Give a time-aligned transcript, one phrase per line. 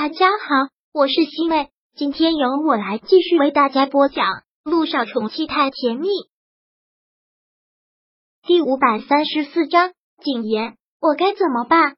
[0.00, 4.26] 大家好，我是西妹，今天由我来继续为大家播讲
[4.62, 6.06] 《路上宠妻太甜蜜》
[8.46, 9.90] 第五百三十四章。
[10.22, 11.96] 谨言，我该怎么办？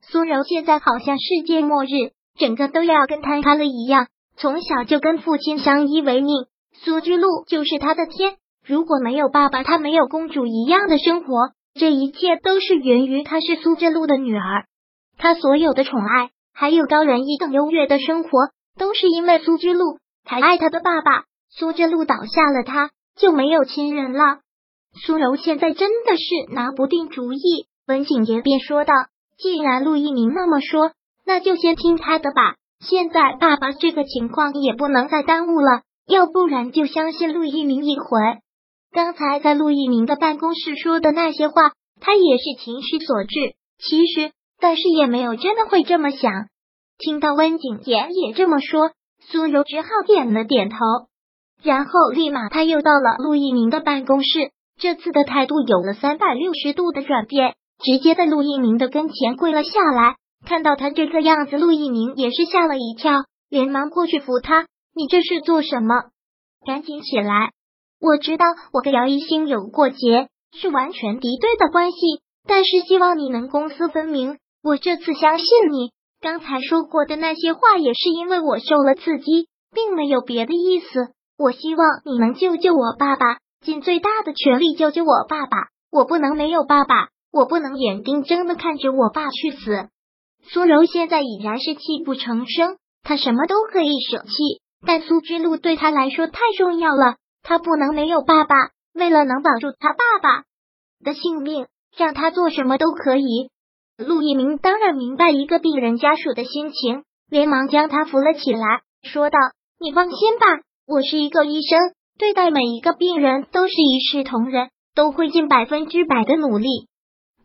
[0.00, 4.08] 苏柔现在好像世界末日，整个都要跟坍塌了一样。
[4.38, 8.38] 从小就跟父亲相依为命，苏之路就是他的天。
[8.64, 11.50] 如果没有爸爸，他没有公主一样的生活。
[11.74, 14.64] 这一切都是源于她是苏之路的女儿，
[15.18, 16.30] 她所有的宠爱。
[16.58, 18.30] 还有高人一等优越的生活，
[18.78, 21.24] 都是因为苏之路才爱他的爸爸。
[21.50, 24.38] 苏之路倒下了，他就没有亲人了。
[25.04, 27.66] 苏柔现在真的是拿不定主意。
[27.86, 28.94] 文景言便说道
[29.36, 30.92] ：“既然陆一鸣那么说，
[31.26, 32.54] 那就先听他的吧。
[32.80, 38.06] 现在爸爸这个情况也不能再耽误了，要不然就相信陆一鸣一回。
[38.92, 43.28] 刚才在陆一鸣的办公室说的那些话，他也是情绪所致。
[43.78, 46.32] 其实。”但是也没有真的会这么想。
[46.98, 50.76] 听到温景言也这么说，苏柔只好点了点头，
[51.62, 54.50] 然后立马他又到了陆一鸣的办公室。
[54.78, 60.16] 这次的态度有了三百六十度的转变，直接在陆一鸣的跟前跪了下来。
[60.46, 65.94] 看到他这个样子，陆一鸣也是吓了一跳，连忙过去扶他：“你这是做什么？
[66.66, 67.52] 赶紧起来！
[68.00, 71.98] 我知道我跟姚一星有过节，是完全敌对的关系，
[72.46, 80.86] 但是希望你能公私分明。”我这次相信你，刚才说过的那些话也是因为我受了刺激，并没有别的意思。
[81.38, 85.68] 我希望你能救救我爸爸，尽最大的全力救救我爸爸。
[85.92, 89.88] 我不能没有爸爸，我不能眼睁睁的看着我爸去死。
[90.48, 94.32] 苏柔现在已然是泣不成声，他什么都可以舍弃，
[94.84, 97.14] 但苏之路对他来说太重要了，
[97.44, 98.56] 他不能没有爸爸。
[98.92, 100.42] 为了能保住他爸爸
[101.04, 103.50] 的性命，让他做什么都可以。
[103.96, 109.38] 陆一鸣当然明白一个病人家属的心情，连忙将他扶了起来，说道
[109.80, 110.46] ：“你放心吧，
[110.86, 116.68] 我是一个医生，对待每一个病人都是一视同仁，都会尽百分之百的努力。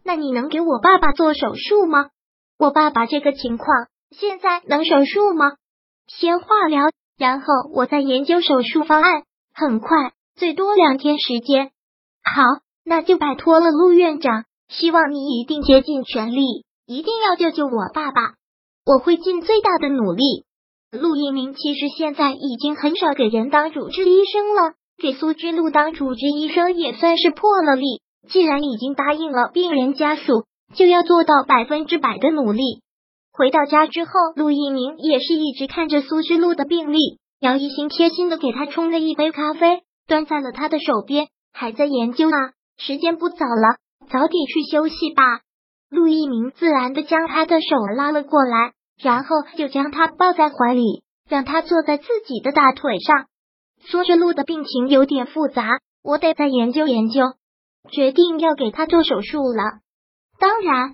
[0.04, 2.10] 那你能给我爸爸做手术吗？
[2.60, 5.54] 我爸爸这个情况，现在能手术吗？
[6.08, 6.84] 先化疗，
[7.18, 9.24] 然后我再研究手术方案，
[9.54, 11.72] 很快，最多两天时间。
[12.22, 12.44] 好，
[12.84, 18.22] 那就拜托了，陆院长。”希望你一定竭尽全力，一定要救救我爸爸！
[18.86, 20.46] 我会尽最大的努力。
[20.92, 28.02] 陆一鸣其实现在已经很少给人当主治医生了，给苏之路当主治医生也算是破了例。
[28.30, 32.64] 既然已经答应了病人家属，就要做到百分之百的努力。
[33.34, 43.78] 回到家之后，陆一鸣也是一直看着苏之路的病历，姚一新贴心的给他冲了一杯咖啡，端在了他的手边，还在研究啊，时间不早了。
[44.12, 45.24] 早点去休息吧。
[45.90, 53.26] 陆一鸣自然的将他的手拉了过来，然后就将他抱在怀里，让他坐在自己的大腿上。
[53.80, 57.34] 苏之路的病情有点复杂，我得再研究研究，
[57.90, 59.80] 决定要给他做手术了。
[60.40, 60.94] 当然，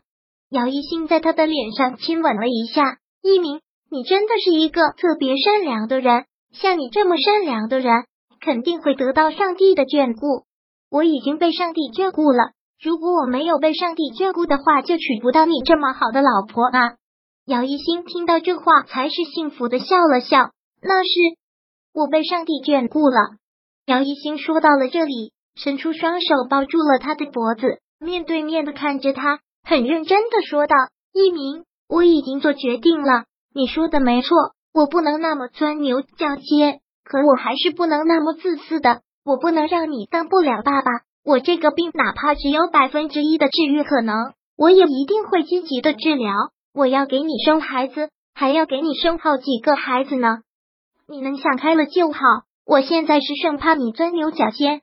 [0.49, 2.97] 姚一兴在他的脸上亲吻了一下。
[3.22, 8.05] 一鸣，你真的是一个特别善良的人，像你这么善良的人，
[8.39, 10.45] 肯定会得到上帝的眷顾。
[10.89, 12.51] 我已经被上帝眷顾了。
[12.82, 16.94] 如果我没有被上帝眷顾的话，就娶不到你这么好的老婆啊！
[17.46, 20.52] 姚一新听到这话，才是幸福的笑了笑。
[20.82, 21.10] 那是
[21.94, 23.38] 我被上帝眷顾了。
[23.88, 30.76] 姚一新说到了这里，伸出双手抱住了他的脖子，面对面的看着他，很认真的说道
[31.14, 33.24] ：“一鸣，我已经做决定了。
[33.56, 34.38] 你说的没错，
[34.72, 39.02] 我不能那么钻牛角尖，可我还是不能那么自私的。
[39.26, 40.92] 我不能让你当不了爸爸。”
[41.28, 44.16] 我这个病哪怕只有百分之一的治愈可能，
[44.56, 46.32] 我也一定会积极的治疗。
[46.74, 50.38] 我要给你生孩子，还要给你生好几个孩子呢。
[51.06, 52.20] 你能想开了就好。
[52.66, 54.80] 我现在是生怕你钻牛角尖。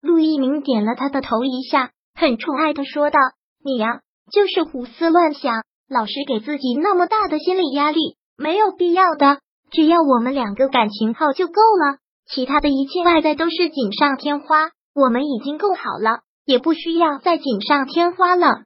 [0.00, 3.18] 陆一鸣点了他的头一下，很宠爱的说道
[3.64, 3.98] ：“你呀，
[4.30, 9.40] 就是胡思乱想，老是给自己那么大的心理压力，没有必要的。
[9.72, 11.98] 只要我们两个感情好就够了，
[12.30, 18.64] 其他的一切外在都是锦上添花。”我们已经够好了，也不需要再锦上添花了。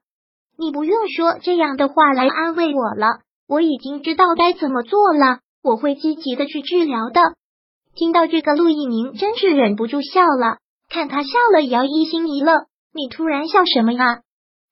[0.57, 5.39] 你不用说这样的话来安慰我了，我已经知道该怎么做了。
[5.61, 7.21] 我会积极的去治疗的。
[7.95, 10.57] 听到这个，陆一鸣真是忍不住笑了。
[10.89, 14.21] 看他笑了，姚一心一愣：“你突然笑什么呀？”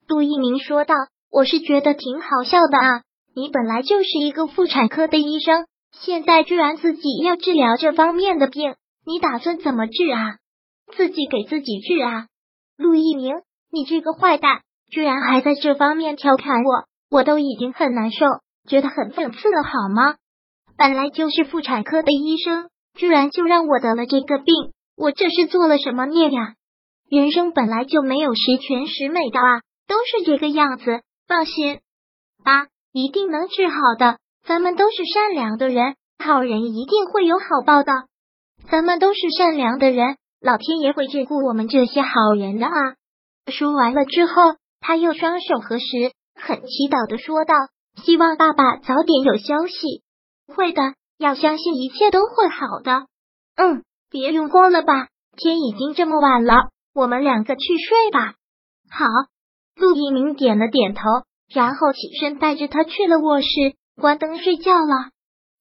[0.10, 0.96] 陆一鸣说道
[1.32, 3.02] ：“我是觉得挺好笑的啊。
[3.36, 8.76] 你本来就是一个妇产科的医生，现在居然自己要治疗这方面的病，
[9.06, 10.36] 你打算怎么治啊？”
[10.96, 12.28] 自己给自己治啊！
[12.78, 13.36] 陆一鸣，
[13.72, 18.26] 你这个坏蛋，居然还在这方面调侃我，我都已经很难受。
[18.68, 20.16] 觉得很讽刺了好吗？
[20.78, 24.54] 本来就是妇产科的医生，居然就让我得了这个病，
[24.96, 26.54] 我这是做了什么孽呀？
[27.10, 31.02] 人生本来就没有十全十美的啊，都是这个样子。
[31.28, 31.80] 放心，
[32.44, 34.18] 爸，一定能治好的。
[34.46, 37.92] 咱们都是善良的人，好人一定会有好报的。
[38.70, 42.96] 咱们都是善良的人，老天爷会眷顾我们这些好人的啊！
[43.46, 44.34] 说完了之后，
[44.80, 45.86] 他又双手合十，
[46.34, 47.54] 很祈祷的说道
[48.04, 50.02] ：“希望爸爸早点有消息。”
[50.52, 50.82] 会的，
[51.20, 53.06] 要相信一切都会好的。
[53.56, 58.34] 嗯，别用功了吧，天已经这么晚了，我们两个去睡吧。
[58.90, 59.06] 好，
[59.76, 61.02] 陆一鸣点了点头，
[61.54, 63.48] 然后起身带着他去了卧室，
[63.96, 65.12] 关灯睡觉了。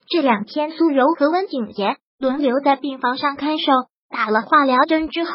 [0.08, 3.72] 这两天，苏柔和温景言轮流在病房上看守，
[4.10, 5.32] 打了化疗针之后，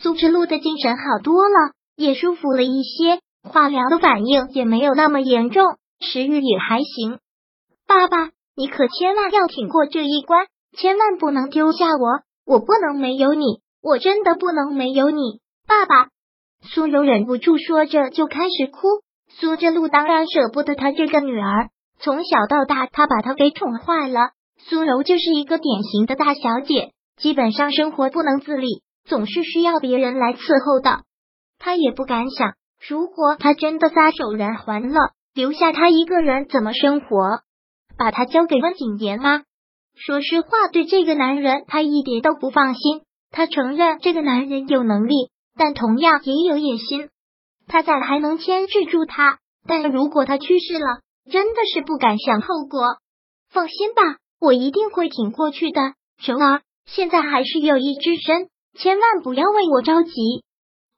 [0.00, 7.20] 苏之路的精神好多了，也舒服了一些，化疗的反应也没有那么严重，食欲也还行。
[7.86, 8.30] 爸爸。
[8.56, 10.46] 你可千万要挺过这一关，
[10.78, 13.44] 千万不能丢下我，我不能没有你，
[13.82, 16.06] 我真的不能没有你，爸爸。
[16.62, 18.78] 苏柔忍不住说着就开始哭。
[19.28, 24.30] 苏之路当然舍不得他这个女儿，从小到大他把她给宠坏了。
[24.56, 31.04] 苏柔就是一个典型的大小姐，基本上生活不能自理，总是需要别人来伺候的。
[31.58, 32.54] 他也不敢想，
[32.88, 37.40] 如果他真的撒手人寰了，留下他一个人怎么生活？
[37.96, 39.42] 把他交给温景言吗？
[39.94, 43.02] 说实话，对这个男人他一点都不放心。
[43.30, 47.08] 他承认这个男人有能力，但同样也有野心。
[47.66, 51.00] 他在还能牵制住他，但如果他去世了，
[51.30, 52.98] 真的是不敢想后果。
[53.50, 54.02] 放心吧，
[54.40, 55.80] 我一定会挺过去的。
[56.18, 58.48] 熊儿，现在还是有意之身，
[58.78, 60.12] 千万不要为我着急。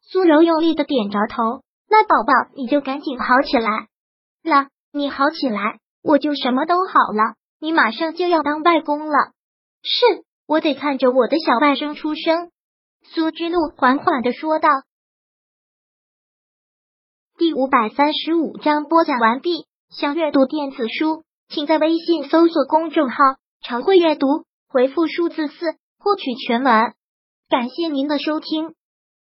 [0.03, 1.63] 苏柔用力的点着头。
[1.89, 3.89] 那宝宝，你就赶紧好起来
[4.43, 5.79] 了，你好起来。
[6.03, 9.33] 我就什么都好了，你马上就要当外公了。
[9.83, 12.51] 是我得看着我的小外甥出生。
[13.03, 14.69] 苏之路缓缓的说道。
[17.39, 19.67] 第五百三十五章播讲完毕。
[19.91, 23.17] 想阅读电子书，请在微信搜索公众号
[23.63, 24.27] “常会阅读”，
[24.69, 25.55] 回复数字四
[25.99, 26.95] 获取全文。
[27.49, 28.76] 感谢您的收听。